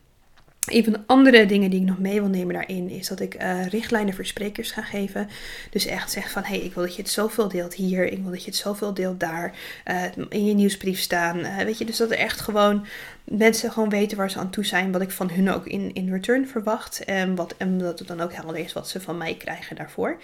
Een 0.66 0.85
van 0.85 0.92
de 0.92 1.00
andere 1.06 1.46
dingen 1.46 1.70
die 1.70 1.80
ik 1.80 1.87
nog 1.87 1.99
mee 1.99 2.20
wil 2.20 2.28
nemen 2.28 2.54
daarin 2.54 2.88
is 2.88 3.08
dat 3.08 3.20
ik 3.20 3.42
uh, 3.42 3.66
richtlijnen 3.66 4.14
voor 4.14 4.26
sprekers 4.26 4.70
ga 4.70 4.82
geven. 4.82 5.28
Dus 5.70 5.87
echt 5.87 6.11
zeg 6.11 6.30
van 6.30 6.42
hé, 6.42 6.56
hey, 6.56 6.64
ik 6.64 6.75
wil 6.75 6.85
dat 6.85 6.96
je 6.96 7.02
het 7.02 7.11
zoveel 7.11 7.49
deelt 7.49 7.75
hier, 7.75 8.12
ik 8.12 8.23
wil 8.23 8.30
dat 8.30 8.44
je 8.44 8.50
het 8.50 8.58
zoveel 8.58 8.94
deelt 8.94 9.20
daar, 9.20 9.54
uh, 9.85 10.02
in 10.28 10.46
je 10.46 10.54
nieuwsbrief 10.54 11.00
staan. 11.00 11.38
Uh, 11.38 11.56
weet 11.56 11.78
je, 11.78 11.85
dus 11.85 11.96
dat 11.96 12.11
er 12.11 12.18
echt 12.18 12.40
gewoon 12.40 12.87
mensen 13.25 13.73
gewoon 13.73 13.88
weten 13.88 14.16
waar 14.16 14.30
ze 14.30 14.38
aan 14.38 14.50
toe 14.50 14.64
zijn, 14.64 14.92
wat 14.92 15.02
ik 15.02 15.11
van 15.11 15.30
hun 15.30 15.50
ook 15.50 15.66
in, 15.66 15.94
in 15.94 16.12
return 16.12 16.49
verwacht. 16.49 17.04
En, 17.04 17.35
wat, 17.35 17.54
en 17.56 17.78
dat 17.78 17.99
het 17.99 18.08
dan 18.08 18.20
ook 18.20 18.32
helder 18.32 18.56
is 18.56 18.73
wat 18.73 18.88
ze 18.88 19.00
van 19.00 19.18
mij 19.18 19.35
krijgen 19.35 19.76
daarvoor. 19.76 20.18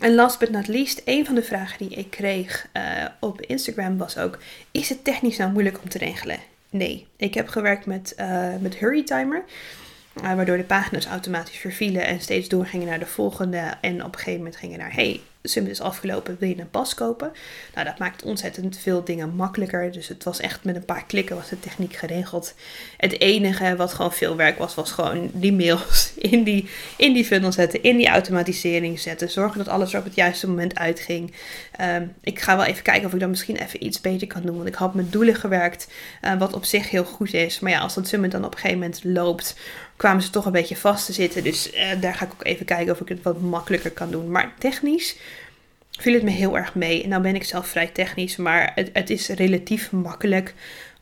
En 0.00 0.14
last 0.14 0.38
but 0.38 0.50
not 0.50 0.68
least, 0.68 1.02
een 1.04 1.26
van 1.26 1.34
de 1.34 1.42
vragen 1.42 1.78
die 1.78 1.96
ik 1.96 2.10
kreeg 2.10 2.66
uh, 2.76 2.82
op 3.20 3.40
Instagram 3.40 3.98
was 3.98 4.18
ook: 4.18 4.38
Is 4.70 4.88
het 4.88 5.04
technisch 5.04 5.36
nou 5.36 5.52
moeilijk 5.52 5.82
om 5.82 5.88
te 5.88 5.98
regelen? 5.98 6.38
Nee, 6.70 7.06
ik 7.16 7.34
heb 7.34 7.48
gewerkt 7.48 7.86
met, 7.86 8.14
uh, 8.20 8.48
met 8.60 8.76
Hurry 8.76 9.04
Timer. 9.04 9.44
Uh, 10.14 10.34
waardoor 10.34 10.56
de 10.56 10.64
pagina's 10.64 11.06
automatisch 11.06 11.56
vervielen 11.56 12.06
en 12.06 12.20
steeds 12.20 12.48
doorgingen 12.48 12.86
naar 12.86 12.98
de 12.98 13.06
volgende. 13.06 13.74
En 13.80 14.04
op 14.04 14.12
een 14.12 14.18
gegeven 14.18 14.38
moment 14.38 14.56
gingen 14.56 14.78
naar: 14.78 14.94
hey, 14.94 15.20
Summit 15.42 15.70
is 15.70 15.80
afgelopen, 15.80 16.36
wil 16.38 16.48
je 16.48 16.58
een 16.58 16.70
pas 16.70 16.94
kopen? 16.94 17.32
Nou, 17.74 17.86
dat 17.86 17.98
maakt 17.98 18.22
ontzettend 18.22 18.78
veel 18.78 19.04
dingen 19.04 19.34
makkelijker. 19.34 19.92
Dus 19.92 20.08
het 20.08 20.24
was 20.24 20.40
echt 20.40 20.64
met 20.64 20.76
een 20.76 20.84
paar 20.84 21.04
klikken 21.06 21.36
was 21.36 21.48
de 21.48 21.60
techniek 21.60 21.94
geregeld. 21.94 22.54
Het 22.96 23.20
enige 23.20 23.76
wat 23.76 23.92
gewoon 23.92 24.12
veel 24.12 24.36
werk 24.36 24.58
was, 24.58 24.74
was 24.74 24.92
gewoon 24.92 25.30
die 25.32 25.52
mails 25.52 26.12
in 26.32 26.42
die, 26.42 26.68
in 26.96 27.12
die 27.12 27.24
funnel 27.24 27.52
zetten, 27.52 27.82
in 27.82 27.96
die 27.96 28.08
automatisering 28.08 29.00
zetten. 29.00 29.30
Zorgen 29.30 29.58
dat 29.58 29.68
alles 29.68 29.92
er 29.92 29.98
op 29.98 30.04
het 30.04 30.14
juiste 30.14 30.48
moment 30.48 30.78
uitging. 30.78 31.34
Um, 31.80 32.12
ik 32.20 32.40
ga 32.40 32.56
wel 32.56 32.66
even 32.66 32.82
kijken 32.82 33.06
of 33.06 33.12
ik 33.12 33.20
dan 33.20 33.30
misschien 33.30 33.56
even 33.56 33.84
iets 33.84 34.00
beter 34.00 34.26
kan 34.26 34.42
doen. 34.42 34.56
Want 34.56 34.68
ik 34.68 34.74
had 34.74 34.94
met 34.94 35.12
doelen 35.12 35.34
gewerkt, 35.34 35.88
uh, 36.22 36.38
wat 36.38 36.52
op 36.52 36.64
zich 36.64 36.90
heel 36.90 37.04
goed 37.04 37.34
is. 37.34 37.60
Maar 37.60 37.72
ja, 37.72 37.80
als 37.80 37.94
dat 37.94 38.08
Summit 38.08 38.30
dan 38.30 38.44
op 38.44 38.52
een 38.52 38.58
gegeven 38.58 38.78
moment 38.78 39.04
loopt, 39.04 39.56
kwamen 40.00 40.22
ze 40.22 40.30
toch 40.30 40.46
een 40.46 40.52
beetje 40.52 40.76
vast 40.76 41.06
te 41.06 41.12
zitten. 41.12 41.44
Dus 41.44 41.74
uh, 41.74 42.00
daar 42.00 42.14
ga 42.14 42.24
ik 42.24 42.32
ook 42.32 42.44
even 42.44 42.66
kijken 42.66 42.92
of 42.92 43.00
ik 43.00 43.08
het 43.08 43.22
wat 43.22 43.40
makkelijker 43.40 43.90
kan 43.90 44.10
doen. 44.10 44.30
Maar 44.30 44.54
technisch 44.58 45.16
viel 45.90 46.14
het 46.14 46.22
me 46.22 46.30
heel 46.30 46.56
erg 46.56 46.74
mee. 46.74 47.02
En 47.02 47.08
nou 47.08 47.22
ben 47.22 47.34
ik 47.34 47.44
zelf 47.44 47.66
vrij 47.66 47.86
technisch, 47.86 48.36
maar 48.36 48.72
het, 48.74 48.90
het 48.92 49.10
is 49.10 49.28
relatief 49.28 49.92
makkelijk 49.92 50.54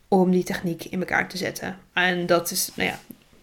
om 0.08 0.30
die 0.30 0.44
techniek 0.44 0.84
in 0.84 0.98
elkaar 0.98 1.28
te 1.28 1.36
zetten. 1.36 1.78
En 1.92 2.26
dat 2.26 2.50
is, 2.50 2.70
nou 2.74 2.88
ja, 2.88 2.98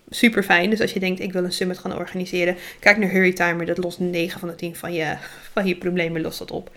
super 0.10 0.44
fijn. 0.44 0.70
Dus 0.70 0.82
als 0.82 0.94
je 0.94 1.00
denkt, 1.00 1.20
ik 1.20 1.34
wil 1.34 1.44
een 1.44 1.52
summit 1.52 1.78
gaan 1.78 1.98
organiseren, 1.98 2.58
kijk 2.80 2.98
naar 2.98 3.10
Hurry 3.10 3.34
Timer. 3.34 3.66
Dat 3.66 3.78
lost 3.78 4.00
9 4.00 4.40
van 4.40 4.50
de 4.50 4.56
10 4.56 4.76
van 4.76 4.94
je, 4.94 5.16
van 5.54 5.78
problemen 5.78 6.22
lost 6.22 6.40
dat 6.40 6.52
op. 6.52 6.72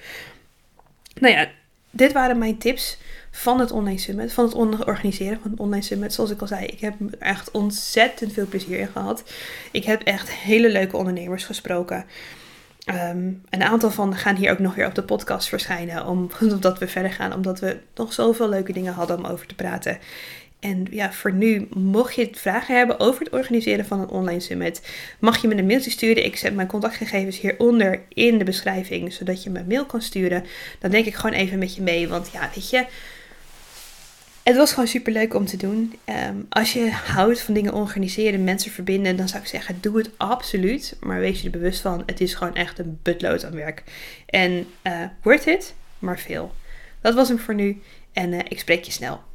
Nou 1.21 1.35
ja, 1.35 1.51
dit 1.99 2.13
waren 2.13 2.39
mijn 2.39 2.59
tips 2.59 2.99
van 3.31 3.61
het 3.61 3.71
online 3.71 3.99
summit, 3.99 4.33
van 4.33 4.45
het 4.45 4.85
organiseren 4.87 5.41
van 5.41 5.51
het 5.51 5.61
online 5.61 5.83
summit. 5.83 6.13
Zoals 6.13 6.31
ik 6.31 6.41
al 6.41 6.47
zei, 6.47 6.67
ik 6.67 6.81
heb 6.81 6.95
echt 7.19 7.51
ontzettend 7.51 8.33
veel 8.33 8.47
plezier 8.47 8.79
in 8.79 8.89
gehad. 8.89 9.23
Ik 9.71 9.85
heb 9.85 10.03
echt 10.03 10.31
hele 10.31 10.71
leuke 10.71 10.97
ondernemers 10.97 11.45
gesproken. 11.45 12.05
Um, 12.87 13.43
een 13.51 13.63
aantal 13.63 13.91
van 13.91 14.17
gaan 14.17 14.37
hier 14.37 14.51
ook 14.51 14.59
nog 14.59 14.75
weer 14.75 14.87
op 14.87 14.95
de 14.95 15.03
podcast 15.03 15.49
verschijnen, 15.49 16.07
omdat 16.41 16.79
we 16.79 16.89
verder 16.89 17.13
gaan, 17.13 17.35
omdat 17.35 17.61
we 17.61 17.81
nog 17.95 18.13
zoveel 18.13 18.49
leuke 18.49 18.73
dingen 18.73 18.93
hadden 18.93 19.17
om 19.17 19.25
over 19.25 19.47
te 19.47 19.55
praten. 19.55 19.99
En 20.61 20.87
ja, 20.91 21.13
voor 21.13 21.33
nu, 21.33 21.69
mocht 21.73 22.15
je 22.15 22.29
vragen 22.33 22.77
hebben 22.77 23.01
over 23.01 23.25
het 23.25 23.33
organiseren 23.33 23.87
van 23.87 24.01
een 24.01 24.09
online 24.09 24.41
summit, 24.41 24.83
mag 25.19 25.43
je 25.43 25.49
me 25.49 25.55
een 25.57 25.67
mailtje 25.67 25.91
sturen. 25.91 26.25
Ik 26.25 26.37
zet 26.37 26.55
mijn 26.55 26.69
contactgegevens 26.69 27.41
hieronder 27.41 28.01
in 28.09 28.39
de 28.39 28.45
beschrijving, 28.45 29.13
zodat 29.13 29.43
je 29.43 29.51
me 29.51 29.65
mail 29.69 29.87
kan 29.87 30.03
sturen. 30.03 30.45
Dan 30.79 30.91
denk 30.91 31.07
ik 31.07 31.15
gewoon 31.15 31.37
even 31.37 31.59
met 31.59 31.75
je 31.75 31.83
mee, 31.83 32.09
want 32.09 32.31
ja, 32.33 32.51
weet 32.55 32.71
je, 32.71 32.87
Het 34.43 34.57
was 34.57 34.73
gewoon 34.73 34.89
super 34.89 35.13
leuk 35.13 35.35
om 35.35 35.47
te 35.47 35.57
doen. 35.57 35.95
Ehm, 36.05 36.37
als 36.49 36.73
je 36.73 36.91
houdt 36.91 37.41
van 37.41 37.55
dingen 37.55 37.75
organiseren, 37.75 38.45
mensen 38.45 38.71
verbinden, 38.71 39.17
dan 39.17 39.29
zou 39.29 39.43
ik 39.43 39.49
zeggen, 39.49 39.79
doe 39.81 39.99
het 39.99 40.11
absoluut. 40.17 40.97
Maar 41.01 41.21
wees 41.21 41.39
je 41.41 41.45
er 41.45 41.59
bewust 41.59 41.81
van, 41.81 42.03
het 42.07 42.21
is 42.21 42.35
gewoon 42.35 42.55
echt 42.55 42.79
een 42.79 42.99
butload 43.03 43.45
aan 43.45 43.55
werk. 43.55 43.83
En 44.27 44.67
uh, 44.83 45.05
worth 45.23 45.47
it, 45.47 45.75
maar 45.99 46.19
veel. 46.19 46.55
Dat 47.01 47.15
was 47.15 47.29
hem 47.29 47.39
voor 47.39 47.55
nu 47.55 47.83
en 48.13 48.33
uh, 48.33 48.39
ik 48.49 48.59
spreek 48.59 48.85
je 48.85 48.93
snel. 48.93 49.21